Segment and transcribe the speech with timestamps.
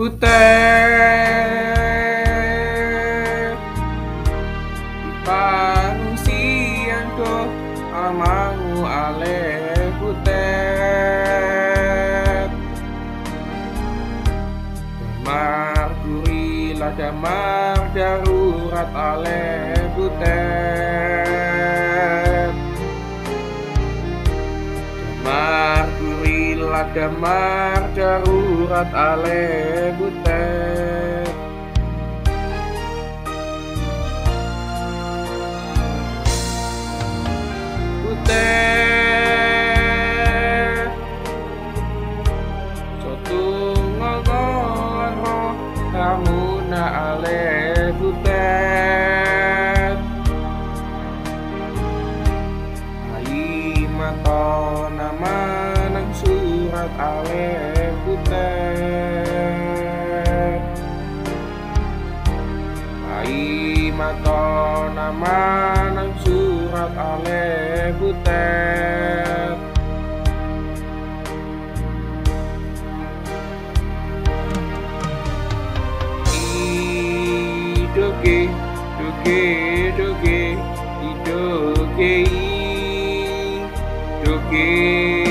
[0.00, 0.32] Butet
[5.28, 7.44] Pangsian ko
[7.92, 9.44] amangu ale
[10.00, 10.40] butet
[15.20, 19.44] Damar kurila damar darurat ale
[19.92, 20.88] butet
[25.20, 31.34] Damar kurila damar darurat ale butet
[38.06, 39.26] Butet
[43.02, 45.58] Sotung ngongoro
[45.90, 48.29] kamu na ale butet
[64.10, 65.38] mato nama
[65.94, 69.54] nang surat ale butet
[77.90, 78.50] Idoge,
[78.98, 79.42] doge,
[79.98, 80.42] doge,
[81.06, 82.16] idoge,
[84.24, 84.70] doge,
[85.22, 85.29] doge.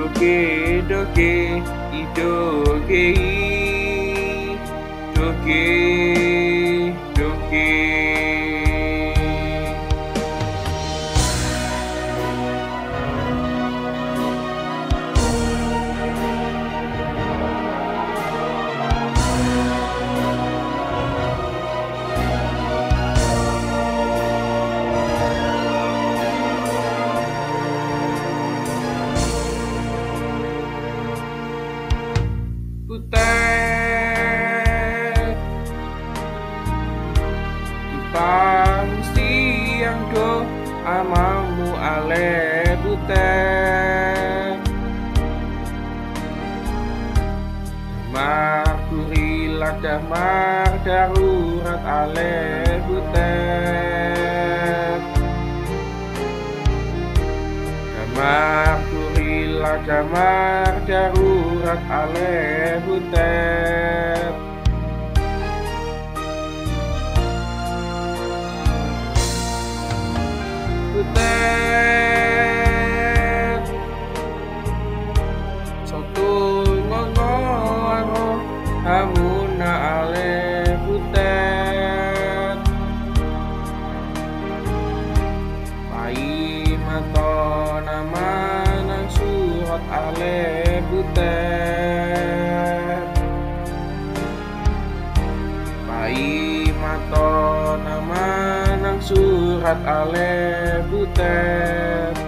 [0.00, 1.62] Doge, doge,
[1.92, 3.14] idoge, doge,
[5.14, 6.29] doge.
[32.90, 33.22] Butet
[37.94, 40.42] Ipang siang do
[40.82, 42.34] amamu ale
[42.82, 44.58] butet
[48.10, 52.34] Damar kurila damar darurat ale
[52.90, 53.78] butet
[57.94, 58.82] Damar
[59.60, 64.32] damar darurat ale butet.
[71.80, 73.64] Butet.
[75.84, 78.40] Soto ngongoro
[78.80, 80.32] kamu na ale
[80.88, 82.56] butet.
[85.92, 86.24] Pai
[86.80, 87.36] mato
[87.84, 88.39] nama
[90.10, 91.22] ale butet
[95.86, 98.26] Pai mato nama
[98.82, 102.18] nang surat ale butet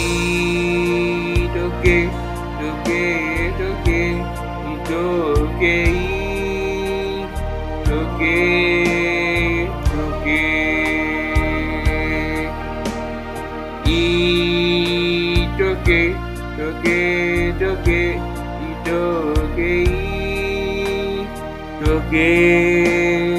[0.00, 2.08] Idoge,
[2.56, 3.04] doge,
[3.60, 4.16] doge,
[4.64, 5.84] idoge,
[7.84, 8.69] doge, doge.
[15.60, 16.16] Idoge,
[16.56, 18.16] doge, doge,
[18.70, 19.84] idoge,
[21.84, 23.29] doge,